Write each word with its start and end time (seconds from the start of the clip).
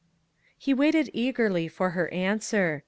"He 0.65 0.73
waited 0.73 1.11
eagerly 1.13 1.67
for 1.67 1.91
her 1.91 2.07
answer. 2.11 2.79